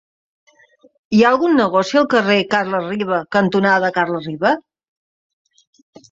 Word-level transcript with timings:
Hi 1.17 1.19
ha 1.25 1.31
algun 1.33 1.51
negoci 1.57 1.99
al 1.99 2.07
carrer 2.13 2.37
Carles 2.53 2.87
Riba 2.93 3.19
cantonada 3.35 3.91
Carles 3.99 4.25
Riba? 4.31 4.55